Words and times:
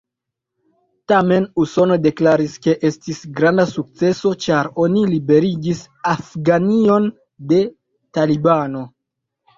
Tamen 1.11 1.43
Usono 1.63 1.97
deklaris, 2.05 2.55
ke 2.63 2.73
estis 2.89 3.21
granda 3.41 3.67
sukceso, 3.73 4.33
ĉar 4.45 4.71
oni 4.87 5.03
liberigis 5.13 5.85
Afganion 6.15 7.07
de 7.53 7.61
talibano. 8.19 8.87